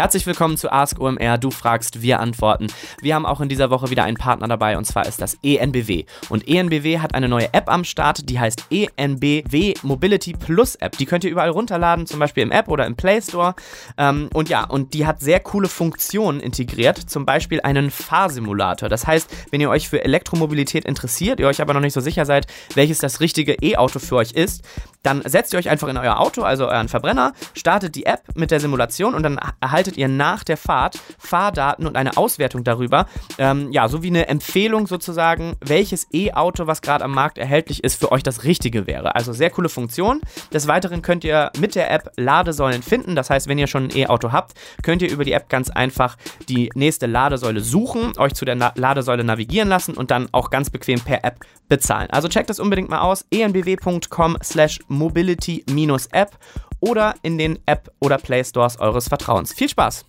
[0.00, 1.36] Herzlich willkommen zu Ask OMR.
[1.36, 2.68] Du fragst, wir antworten.
[3.02, 6.06] Wir haben auch in dieser Woche wieder einen Partner dabei und zwar ist das ENBW.
[6.30, 10.96] Und ENBW hat eine neue App am Start, die heißt ENBW Mobility Plus App.
[10.96, 13.54] Die könnt ihr überall runterladen, zum Beispiel im App oder im Play Store.
[13.98, 18.88] Ähm, und ja, und die hat sehr coole Funktionen integriert, zum Beispiel einen Fahrsimulator.
[18.88, 22.24] Das heißt, wenn ihr euch für Elektromobilität interessiert, ihr euch aber noch nicht so sicher
[22.24, 24.64] seid, welches das richtige E-Auto für euch ist,
[25.02, 28.50] dann setzt ihr euch einfach in euer Auto, also euren Verbrenner, startet die App mit
[28.50, 33.06] der Simulation und dann erhaltet ihr nach der Fahrt Fahrdaten und eine Auswertung darüber.
[33.38, 38.12] Ähm, ja, sowie eine Empfehlung sozusagen, welches E-Auto, was gerade am Markt erhältlich ist, für
[38.12, 39.14] euch das Richtige wäre.
[39.14, 40.20] Also sehr coole Funktion.
[40.52, 43.16] Des Weiteren könnt ihr mit der App Ladesäulen finden.
[43.16, 46.16] Das heißt, wenn ihr schon ein E-Auto habt, könnt ihr über die App ganz einfach
[46.48, 50.70] die nächste Ladesäule suchen, euch zu der Na Ladesäule navigieren lassen und dann auch ganz
[50.70, 52.10] bequem per App bezahlen.
[52.10, 53.24] Also checkt das unbedingt mal aus.
[53.30, 56.38] enbw.com slash mobility-app
[56.80, 59.52] oder in den App- oder Play Stores eures Vertrauens.
[59.52, 60.04] Viel Spaß!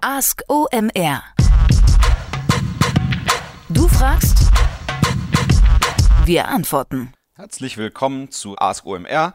[0.00, 1.22] Ask OMR.
[3.68, 4.50] Du fragst,
[6.24, 7.12] wir antworten.
[7.34, 9.34] Herzlich willkommen zu Ask OMR,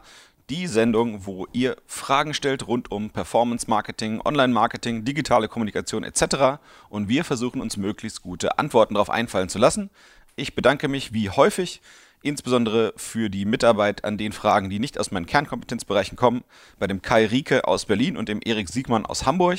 [0.50, 6.60] die Sendung, wo ihr Fragen stellt rund um Performance Marketing, Online Marketing, digitale Kommunikation etc.
[6.88, 9.90] Und wir versuchen uns möglichst gute Antworten darauf einfallen zu lassen.
[10.38, 11.80] Ich bedanke mich wie häufig
[12.22, 16.44] insbesondere für die Mitarbeit an den Fragen, die nicht aus meinen Kernkompetenzbereichen kommen,
[16.78, 19.58] bei dem Kai Rieke aus Berlin und dem Erik Siegmann aus Hamburg.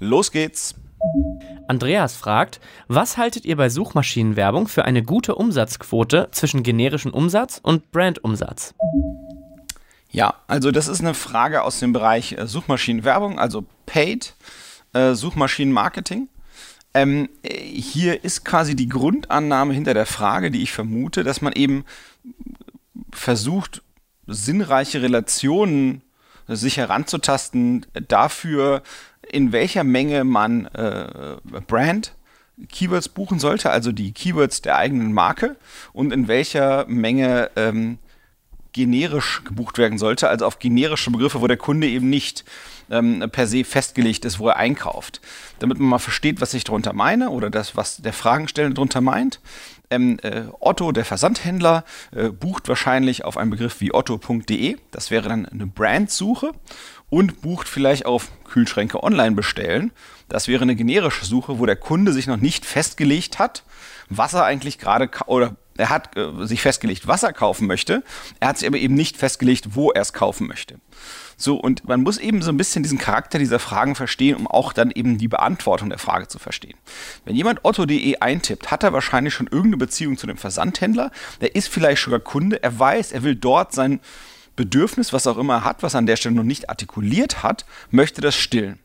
[0.00, 0.74] Los geht's!
[1.68, 7.92] Andreas fragt, was haltet ihr bei Suchmaschinenwerbung für eine gute Umsatzquote zwischen generischem Umsatz und
[7.92, 8.74] Brandumsatz?
[10.10, 14.34] Ja, also das ist eine Frage aus dem Bereich äh, Suchmaschinenwerbung, also Paid
[14.92, 16.28] äh, Suchmaschinenmarketing.
[16.94, 21.84] Ähm, hier ist quasi die Grundannahme hinter der Frage, die ich vermute, dass man eben
[23.12, 23.82] versucht,
[24.26, 26.02] sinnreiche Relationen
[26.46, 28.82] sich heranzutasten dafür,
[29.30, 31.36] in welcher Menge man äh,
[31.66, 32.14] Brand
[32.68, 35.56] Keywords buchen sollte, also die Keywords der eigenen Marke
[35.92, 37.98] und in welcher Menge ähm,
[38.74, 42.44] generisch gebucht werden sollte, also auf generische Begriffe, wo der Kunde eben nicht
[42.90, 45.20] ähm, per se festgelegt ist, wo er einkauft.
[45.60, 49.40] Damit man mal versteht, was ich darunter meine oder das, was der Fragensteller darunter meint.
[49.90, 54.76] Ähm, äh, Otto, der Versandhändler, äh, bucht wahrscheinlich auf einen Begriff wie otto.de.
[54.90, 56.50] Das wäre dann eine Brandsuche
[57.10, 59.92] und bucht vielleicht auf Kühlschränke online bestellen.
[60.28, 63.62] Das wäre eine generische Suche, wo der Kunde sich noch nicht festgelegt hat,
[64.08, 68.02] was er eigentlich gerade oder er hat äh, sich festgelegt, was er kaufen möchte.
[68.40, 70.78] Er hat sich aber eben nicht festgelegt, wo er es kaufen möchte.
[71.36, 74.72] So, und man muss eben so ein bisschen diesen Charakter dieser Fragen verstehen, um auch
[74.72, 76.76] dann eben die Beantwortung der Frage zu verstehen.
[77.24, 81.10] Wenn jemand otto.de eintippt, hat er wahrscheinlich schon irgendeine Beziehung zu dem Versandhändler.
[81.40, 82.62] Der ist vielleicht sogar Kunde.
[82.62, 84.00] Er weiß, er will dort sein
[84.56, 87.66] Bedürfnis, was auch immer er hat, was er an der Stelle noch nicht artikuliert hat,
[87.90, 88.78] möchte das stillen.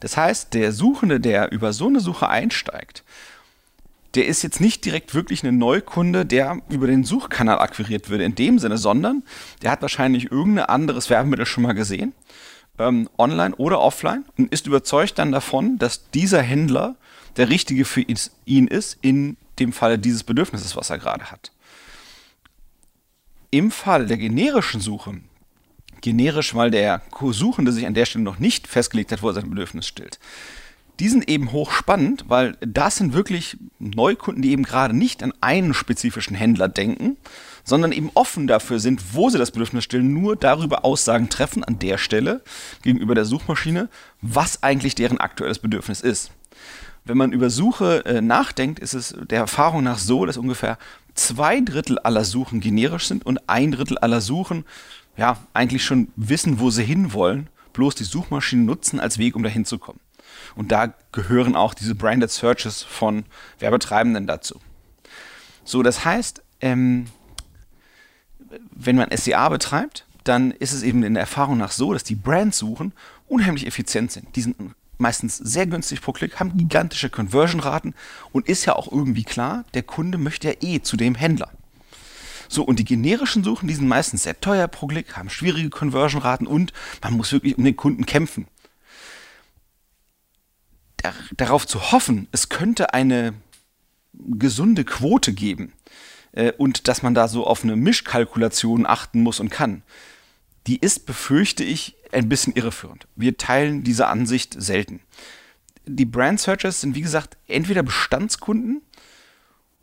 [0.00, 3.04] Das heißt, der Suchende, der über so eine Suche einsteigt,
[4.14, 8.34] der ist jetzt nicht direkt wirklich ein Neukunde, der über den Suchkanal akquiriert würde in
[8.34, 9.22] dem Sinne, sondern
[9.62, 12.12] der hat wahrscheinlich irgendein anderes Werbemittel schon mal gesehen,
[12.78, 16.96] ähm, online oder offline, und ist überzeugt dann davon, dass dieser Händler
[17.36, 18.04] der richtige für
[18.44, 21.50] ihn ist, in dem Falle dieses Bedürfnisses, was er gerade hat.
[23.50, 25.20] Im Fall der generischen Suche,
[26.00, 29.50] generisch, weil der Suchende sich an der Stelle noch nicht festgelegt hat, wo er sein
[29.50, 30.18] Bedürfnis stillt,
[31.00, 35.74] die sind eben hochspannend, weil das sind wirklich Neukunden, die eben gerade nicht an einen
[35.74, 37.16] spezifischen Händler denken,
[37.64, 41.78] sondern eben offen dafür sind, wo sie das Bedürfnis stellen, nur darüber Aussagen treffen an
[41.78, 42.42] der Stelle
[42.82, 43.88] gegenüber der Suchmaschine,
[44.20, 46.30] was eigentlich deren aktuelles Bedürfnis ist.
[47.04, 50.78] Wenn man über Suche äh, nachdenkt, ist es der Erfahrung nach so, dass ungefähr
[51.14, 54.64] zwei Drittel aller Suchen generisch sind und ein Drittel aller Suchen
[55.16, 59.64] ja eigentlich schon wissen, wo sie hinwollen, bloß die Suchmaschine nutzen als Weg, um dahin
[59.64, 60.00] zu kommen.
[60.56, 63.24] Und da gehören auch diese Branded Searches von
[63.58, 64.60] Werbetreibenden dazu.
[65.64, 67.06] So, das heißt, ähm,
[68.70, 72.14] wenn man SEA betreibt, dann ist es eben in der Erfahrung nach so, dass die
[72.14, 72.92] Brandsuchen
[73.26, 74.36] unheimlich effizient sind.
[74.36, 74.56] Die sind
[74.98, 77.94] meistens sehr günstig pro Klick, haben gigantische Conversion-Raten
[78.32, 81.50] und ist ja auch irgendwie klar, der Kunde möchte ja eh zu dem Händler.
[82.48, 86.46] So, und die generischen Suchen, die sind meistens sehr teuer pro Klick, haben schwierige Conversion-Raten
[86.46, 86.72] und
[87.02, 88.46] man muss wirklich um den Kunden kämpfen
[91.36, 93.34] darauf zu hoffen, es könnte eine
[94.12, 95.72] gesunde Quote geben
[96.32, 99.82] äh, und dass man da so auf eine Mischkalkulation achten muss und kann,
[100.66, 103.06] die ist, befürchte ich, ein bisschen irreführend.
[103.16, 105.00] Wir teilen diese Ansicht selten.
[105.86, 108.82] Die Brand Searchers sind, wie gesagt, entweder Bestandskunden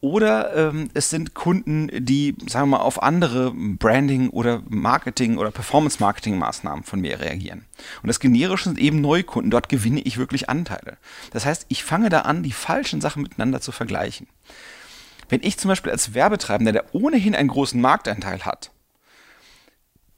[0.01, 5.51] Oder ähm, es sind Kunden, die, sagen wir mal, auf andere Branding- oder Marketing- oder
[5.51, 7.65] Performance-Marketing-Maßnahmen von mir reagieren.
[8.01, 9.51] Und das Generische sind eben Neukunden.
[9.51, 10.97] Dort gewinne ich wirklich Anteile.
[11.29, 14.25] Das heißt, ich fange da an, die falschen Sachen miteinander zu vergleichen.
[15.29, 18.71] Wenn ich zum Beispiel als Werbetreibender, der ohnehin einen großen Marktanteil hat,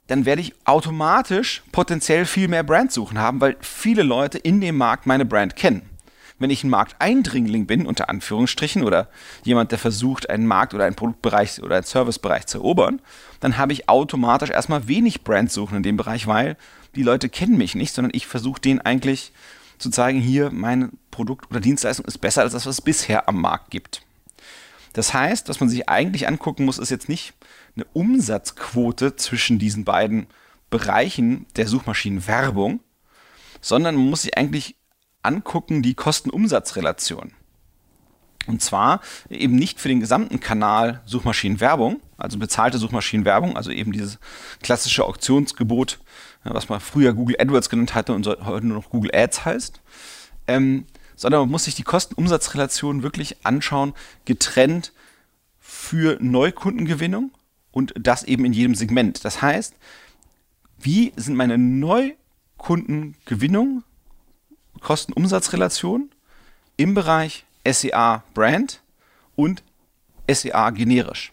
[0.06, 5.06] dann werde ich automatisch potenziell viel mehr Brandsuchen haben, weil viele Leute in dem Markt
[5.06, 5.93] meine Brand kennen
[6.38, 9.08] wenn ich ein Markteindringling bin, unter Anführungsstrichen, oder
[9.44, 13.00] jemand, der versucht, einen Markt oder einen Produktbereich oder einen Servicebereich zu erobern,
[13.40, 16.56] dann habe ich automatisch erstmal wenig Brandsuchen in dem Bereich, weil
[16.96, 19.32] die Leute kennen mich nicht, sondern ich versuche denen eigentlich
[19.78, 23.40] zu zeigen, hier, mein Produkt oder Dienstleistung ist besser als das, was es bisher am
[23.40, 24.02] Markt gibt.
[24.92, 27.34] Das heißt, was man sich eigentlich angucken muss, ist jetzt nicht
[27.74, 30.28] eine Umsatzquote zwischen diesen beiden
[30.70, 32.80] Bereichen der Suchmaschinenwerbung,
[33.60, 34.76] sondern man muss sich eigentlich
[35.24, 37.32] angucken, die Kosten-Umsatz-Relation.
[38.46, 39.00] Und zwar
[39.30, 44.18] eben nicht für den gesamten Kanal Suchmaschinenwerbung, also bezahlte Suchmaschinenwerbung, also eben dieses
[44.62, 46.00] klassische Auktionsgebot,
[46.42, 49.80] was man früher Google AdWords genannt hatte und heute nur noch Google Ads heißt,
[50.46, 50.84] ähm,
[51.16, 53.94] sondern man muss sich die Kosten-Umsatz-Relation wirklich anschauen,
[54.26, 54.92] getrennt
[55.58, 57.30] für Neukundengewinnung
[57.70, 59.24] und das eben in jedem Segment.
[59.24, 59.74] Das heißt,
[60.78, 63.84] wie sind meine Neukundengewinnung
[64.84, 66.10] Kosten-Umsatz-Relation
[66.76, 68.80] im Bereich SEA Brand
[69.34, 69.64] und
[70.30, 71.32] SEA generisch.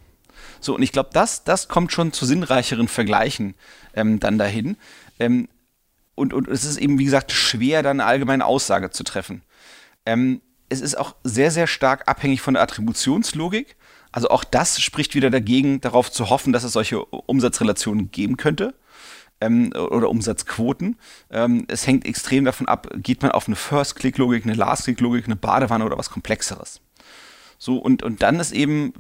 [0.60, 3.54] So, und ich glaube, das, das kommt schon zu sinnreicheren Vergleichen
[3.94, 4.78] ähm, dann dahin.
[5.20, 5.48] Ähm,
[6.16, 9.44] und, und es ist eben, wie gesagt, schwer, dann eine allgemeine Aussage zu treffen.
[10.06, 13.76] Ähm, es ist auch sehr, sehr stark abhängig von der Attributionslogik.
[14.12, 18.74] Also auch das spricht wieder dagegen, darauf zu hoffen, dass es solche Umsatzrelationen geben könnte
[19.42, 20.98] ähm, oder Umsatzquoten.
[21.30, 25.86] Ähm, es hängt extrem davon ab, geht man auf eine First-Click-Logik, eine Last-Click-Logik, eine Badewanne
[25.86, 26.82] oder was Komplexeres.
[27.64, 28.92] So, und, und dann ist eben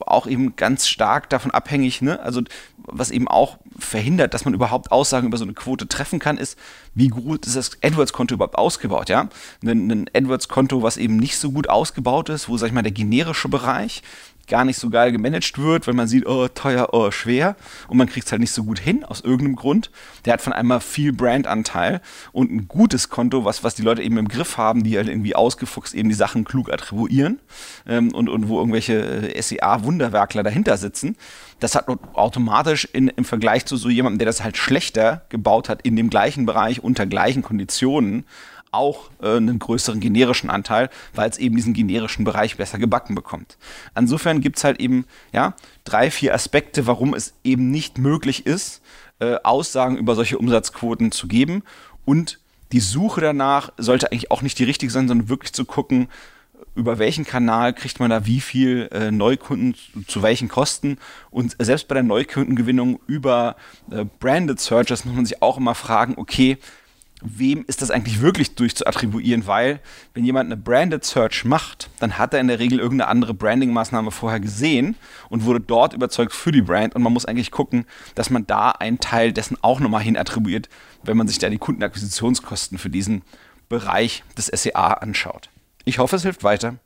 [0.00, 2.42] auch eben ganz stark davon abhängig, ne, also
[2.76, 6.58] was eben auch verhindert, dass man überhaupt Aussagen über so eine Quote treffen kann, ist,
[6.94, 9.30] wie gut ist das AdWords-Konto überhaupt ausgebaut, ja?
[9.64, 12.92] Ein, ein AdWords-Konto, was eben nicht so gut ausgebaut ist, wo, sag ich mal, der
[12.92, 14.02] generische Bereich
[14.50, 17.56] gar nicht so geil gemanagt wird, wenn man sieht, oh, teuer, oh, schwer
[17.88, 19.90] und man kriegt es halt nicht so gut hin, aus irgendeinem Grund.
[20.26, 22.02] Der hat von einmal viel Brandanteil
[22.32, 25.34] und ein gutes Konto, was, was die Leute eben im Griff haben, die halt irgendwie
[25.34, 27.38] ausgefuchst eben die Sachen klug attribuieren
[27.86, 31.16] ähm, und, und wo irgendwelche äh, SEA-Wunderwerkler dahinter sitzen.
[31.60, 35.82] Das hat automatisch in, im Vergleich zu so jemandem, der das halt schlechter gebaut hat,
[35.82, 38.24] in dem gleichen Bereich unter gleichen Konditionen,
[38.72, 43.58] auch äh, einen größeren generischen Anteil, weil es eben diesen generischen Bereich besser gebacken bekommt.
[43.96, 48.82] Insofern gibt es halt eben ja, drei, vier Aspekte, warum es eben nicht möglich ist,
[49.18, 51.62] äh, Aussagen über solche Umsatzquoten zu geben.
[52.04, 52.38] Und
[52.72, 56.08] die Suche danach sollte eigentlich auch nicht die richtige sein, sondern wirklich zu gucken,
[56.74, 60.98] über welchen Kanal kriegt man da wie viel äh, Neukunden zu, zu, welchen Kosten.
[61.30, 63.56] Und selbst bei der Neukundengewinnung über
[63.90, 66.58] äh, Branded Searches muss man sich auch immer fragen, okay,
[67.22, 69.80] wem ist das eigentlich wirklich durchzuattribuieren, weil
[70.14, 74.10] wenn jemand eine Branded Search macht, dann hat er in der Regel irgendeine andere Branding-Maßnahme
[74.10, 74.96] vorher gesehen
[75.28, 78.70] und wurde dort überzeugt für die Brand und man muss eigentlich gucken, dass man da
[78.70, 80.68] einen Teil dessen auch nochmal hin attribuiert,
[81.02, 83.22] wenn man sich da die Kundenakquisitionskosten für diesen
[83.68, 85.50] Bereich des SEA anschaut.
[85.84, 86.76] Ich hoffe, es hilft weiter.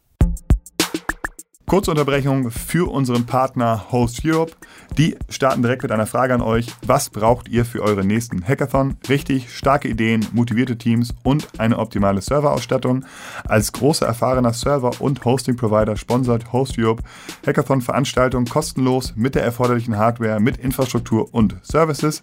[1.75, 4.53] Kurze Unterbrechung für unseren Partner Host Europe.
[4.97, 6.69] Die starten direkt mit einer Frage an euch.
[6.87, 8.97] Was braucht ihr für euren nächsten Hackathon?
[9.09, 13.05] Richtig starke Ideen, motivierte Teams und eine optimale Serverausstattung.
[13.49, 17.03] Als großer erfahrener Server- und Hosting-Provider sponsert Host Europe
[17.45, 22.23] Hackathon-Veranstaltungen kostenlos mit der erforderlichen Hardware, mit Infrastruktur und Services.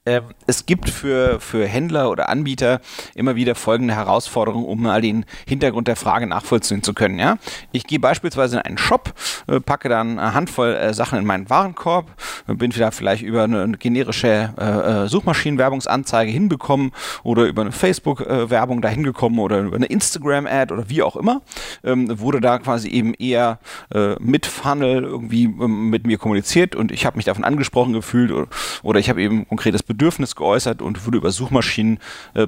[0.04, 2.82] Äh, es gibt für, für Händler oder Anbieter
[3.14, 7.18] immer wieder folgende Herausforderungen, um mal den Hintergrund der Frage nachvollziehen zu können.
[7.18, 7.38] Ja?
[7.72, 9.14] Ich gehe beispielsweise in einen Shop,
[9.46, 12.10] äh, packe dann eine Handvoll äh, Sachen in meinen Warenkorb,
[12.46, 19.02] bin wieder vielleicht über eine generische äh, äh, Suchmaschinenwerbungsanzeige hinbekommen oder über eine Facebook-Werbung dahin
[19.02, 21.40] gekommen oder über eine Instagram-Ad oder wie auch immer,
[21.84, 23.58] ähm, wurde da quasi eben eher
[23.94, 28.32] äh, mit Funnel irgendwie ähm, mit mir kommuniziert und ich habe mich davon angesprochen gefühlt
[28.32, 28.48] oder,
[28.82, 31.98] oder ich habe eben konkretes Bedürfnis geäußert und wurde über Suchmaschinen
[32.34, 32.46] äh,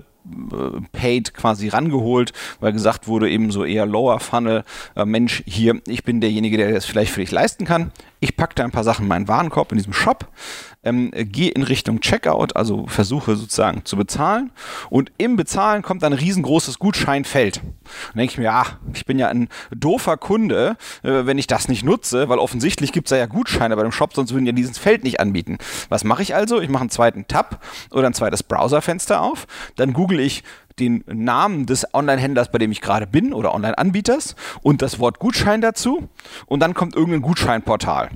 [0.93, 4.63] Paid quasi rangeholt, weil gesagt wurde, eben so eher Lower Funnel,
[4.95, 7.91] äh, Mensch, hier, ich bin derjenige, der das vielleicht für dich leisten kann.
[8.23, 10.29] Ich packte ein paar Sachen in meinen Warenkorb in diesem Shop,
[10.85, 14.53] ähm, gehe in Richtung Checkout, also versuche sozusagen zu bezahlen
[14.91, 17.57] und im Bezahlen kommt ein riesengroßes Gutscheinfeld.
[17.57, 18.65] Dann denke ich mir, ja,
[18.95, 23.11] ich bin ja ein doofer Kunde, äh, wenn ich das nicht nutze, weil offensichtlich gibt
[23.11, 25.59] es ja Gutscheine bei dem Shop, sonst würden ja dieses Feld nicht anbieten.
[25.89, 26.61] Was mache ich also?
[26.61, 27.61] Ich mache einen zweiten Tab
[27.91, 30.45] oder ein zweites Browserfenster auf, dann google ich
[30.79, 35.61] den Namen des Online-Händlers, bei dem ich gerade bin oder Online-Anbieters und das Wort Gutschein
[35.61, 36.09] dazu
[36.47, 38.11] und dann kommt irgendein Gutscheinportal.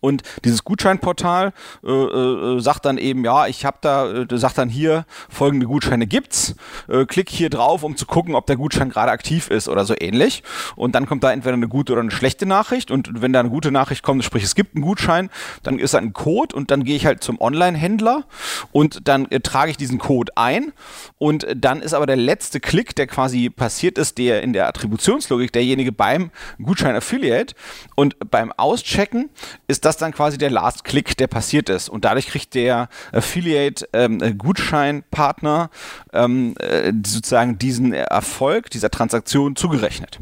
[0.00, 1.52] Und dieses Gutscheinportal
[1.84, 6.06] äh, äh, sagt dann eben, ja, ich habe da, äh, sagt dann hier, folgende Gutscheine
[6.06, 6.54] gibt's.
[6.88, 9.94] Äh, klick hier drauf, um zu gucken, ob der Gutschein gerade aktiv ist oder so
[9.98, 10.42] ähnlich.
[10.76, 12.90] Und dann kommt da entweder eine gute oder eine schlechte Nachricht.
[12.90, 15.30] Und wenn da eine gute Nachricht kommt, sprich es gibt einen Gutschein,
[15.62, 18.24] dann ist da ein Code und dann gehe ich halt zum Online-Händler
[18.72, 20.72] und dann äh, trage ich diesen Code ein.
[21.18, 25.52] Und dann ist aber der letzte Klick, der quasi passiert ist, der in der Attributionslogik
[25.52, 26.30] derjenige beim
[26.62, 27.54] Gutschein-Affiliate.
[27.94, 29.30] Und beim Auschecken
[29.68, 31.88] ist das dann quasi der Last Click, der passiert ist.
[31.88, 34.34] Und dadurch kriegt der Affiliate ähm, äh,
[36.12, 40.20] ähm, äh, sozusagen diesen Erfolg dieser Transaktion zugerechnet.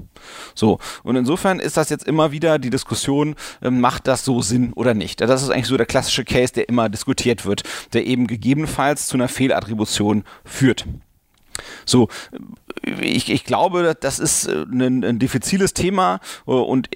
[0.54, 4.72] So, und insofern ist das jetzt immer wieder die Diskussion, äh, macht das so Sinn
[4.72, 5.20] oder nicht?
[5.20, 9.16] Das ist eigentlich so der klassische Case, der immer diskutiert wird, der eben gegebenenfalls zu
[9.16, 10.86] einer Fehlattribution führt.
[11.84, 12.08] So,
[12.82, 16.88] ich, ich glaube, das ist äh, ein, ein diffiziles Thema äh, und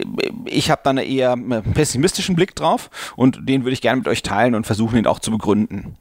[0.44, 4.08] ich habe da einen eher äh, pessimistischen Blick drauf und den würde ich gerne mit
[4.08, 5.96] euch teilen und versuchen, ihn auch zu begründen.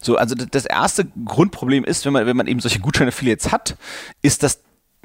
[0.00, 3.76] So, also das erste Grundproblem ist, wenn man, wenn man eben solche Gutscheine-Affiliates hat,
[4.22, 4.60] ist, dass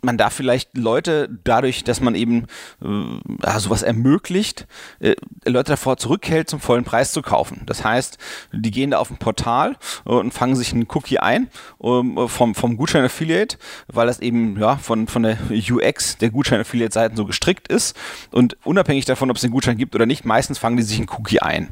[0.05, 2.45] man da vielleicht Leute dadurch, dass man eben
[2.81, 4.67] äh, sowas ermöglicht,
[5.00, 7.63] äh, Leute davor zurückhält, zum vollen Preis zu kaufen.
[7.65, 8.17] Das heißt,
[8.51, 11.50] die gehen da auf ein Portal äh, und fangen sich einen Cookie ein
[11.83, 13.57] äh, vom, vom Gutschein-Affiliate,
[13.88, 17.95] weil das eben ja, von, von der UX der Gutschein-Affiliate-Seiten so gestrickt ist.
[18.31, 21.09] Und unabhängig davon, ob es den Gutschein gibt oder nicht, meistens fangen die sich einen
[21.09, 21.69] Cookie ein.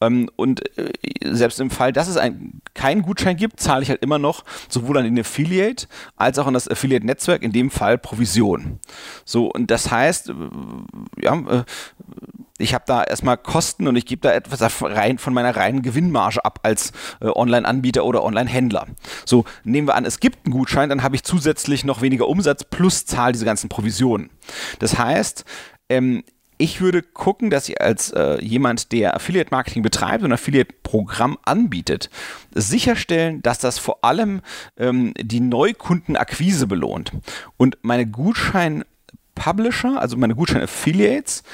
[0.00, 0.92] Ähm, und äh,
[1.24, 4.98] selbst im Fall, dass es ein, keinen Gutschein gibt, zahle ich halt immer noch sowohl
[4.98, 5.86] an den Affiliate
[6.16, 8.78] als auch an das Affiliate-Netzwerk, in dem Fall Provision.
[9.24, 10.34] So, und das heißt, äh,
[11.22, 11.64] ja, äh,
[12.60, 16.44] ich habe da erstmal Kosten und ich gebe da etwas rein von meiner reinen Gewinnmarge
[16.44, 16.90] ab als
[17.20, 18.88] Online-Anbieter oder Online-Händler.
[19.24, 22.64] So, nehmen wir an, es gibt einen Gutschein, dann habe ich zusätzlich noch weniger Umsatz
[22.64, 24.30] plus zahle diese ganzen Provisionen.
[24.80, 25.44] Das heißt,
[25.88, 26.24] ähm,
[26.58, 32.10] ich würde gucken, dass ihr als äh, jemand, der Affiliate Marketing betreibt und Affiliate-Programm anbietet,
[32.54, 34.42] sicherstellen, dass das vor allem
[34.76, 37.12] ähm, die Neukundenakquise belohnt.
[37.56, 41.44] Und meine Gutschein-Publisher, also meine Gutschein-Affiliates,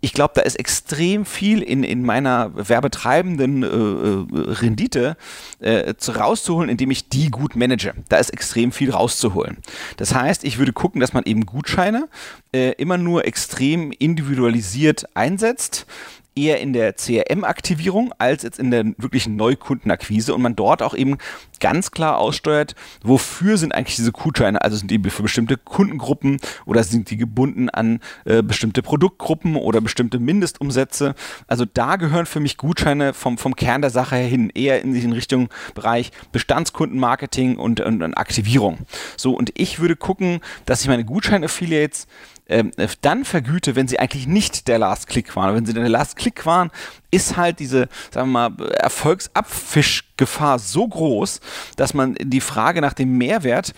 [0.00, 5.16] ich glaube, da ist extrem viel in, in meiner werbetreibenden äh, äh, Rendite
[5.60, 7.92] äh, zu, rauszuholen, indem ich die gut manage.
[8.08, 9.58] Da ist extrem viel rauszuholen.
[9.98, 12.08] Das heißt, ich würde gucken, dass man eben Gutscheine
[12.52, 15.86] äh, immer nur extrem individualisiert einsetzt
[16.34, 21.18] eher in der CRM-Aktivierung als jetzt in der wirklichen Neukundenakquise und man dort auch eben
[21.60, 26.82] ganz klar aussteuert, wofür sind eigentlich diese Gutscheine, also sind die für bestimmte Kundengruppen oder
[26.84, 31.14] sind die gebunden an äh, bestimmte Produktgruppen oder bestimmte Mindestumsätze.
[31.46, 34.94] Also da gehören für mich Gutscheine vom, vom Kern der Sache her hin, eher in,
[34.94, 38.78] in Richtung Bereich Bestandskundenmarketing und, und, und Aktivierung.
[39.16, 42.06] So, und ich würde gucken, dass ich meine Gutschein-Affiliates
[42.50, 45.54] ähm, dann vergüte, wenn sie eigentlich nicht der Last Click waren.
[45.54, 46.70] Wenn sie der Last Click waren,
[47.10, 51.40] ist halt diese, sagen wir mal, Erfolgsabfischgefahr so groß,
[51.76, 53.72] dass man die Frage nach dem Mehrwert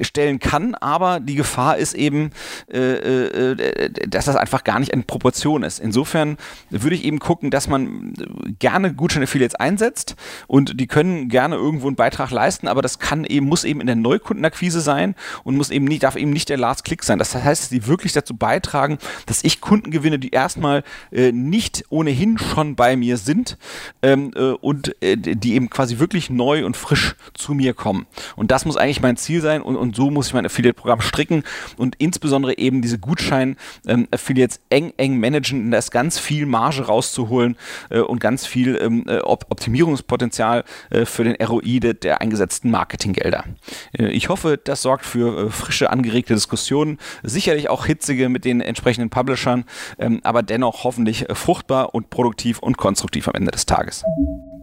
[0.00, 2.30] stellen kann, aber die Gefahr ist eben,
[2.72, 5.78] äh, äh, dass das einfach gar nicht in Proportion ist.
[5.78, 6.36] Insofern
[6.70, 8.14] würde ich eben gucken, dass man
[8.58, 13.46] gerne Gutschein-Affiliates einsetzt und die können gerne irgendwo einen Beitrag leisten, aber das kann eben,
[13.46, 15.14] muss eben in der Neukundenakquise sein
[15.44, 17.18] und muss eben nicht, darf eben nicht der Last Click sein.
[17.18, 21.84] Das heißt, dass die wirklich dazu beitragen, dass ich Kunden gewinne, die erstmal äh, nicht
[21.90, 23.58] ohnehin schon bei mir sind
[24.02, 28.06] ähm, äh, und äh, die eben quasi wirklich neu und frisch zu mir kommen.
[28.36, 31.00] Und das muss eigentlich wirklich mein Ziel sein und, und so muss ich mein Affiliate-Programm
[31.00, 31.42] stricken
[31.76, 37.56] und insbesondere eben diese Gutschein-Affiliates ähm, eng, eng managen, da ist ganz viel Marge rauszuholen
[37.90, 43.44] äh, und ganz viel ähm, äh, Optimierungspotenzial äh, für den ROI de, der eingesetzten Marketinggelder.
[43.92, 48.60] Äh, ich hoffe, das sorgt für äh, frische, angeregte Diskussionen, sicherlich auch hitzige mit den
[48.60, 49.64] entsprechenden Publishern,
[49.98, 54.04] ähm, aber dennoch hoffentlich äh, fruchtbar und produktiv und konstruktiv am Ende des Tages.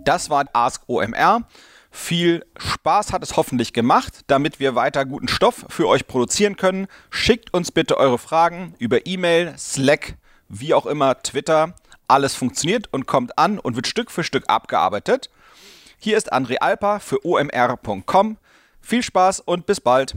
[0.06, 1.44] Das war Ask OMR.
[2.00, 6.88] Viel Spaß hat es hoffentlich gemacht, damit wir weiter guten Stoff für euch produzieren können.
[7.10, 10.14] Schickt uns bitte eure Fragen über E-Mail, Slack,
[10.48, 11.74] wie auch immer, Twitter.
[12.08, 15.30] Alles funktioniert und kommt an und wird Stück für Stück abgearbeitet.
[16.00, 18.38] Hier ist André Alper für omr.com.
[18.80, 20.14] Viel Spaß und bis bald.